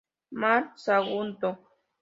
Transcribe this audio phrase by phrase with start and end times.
[0.41, 1.49] Mar Sagunto.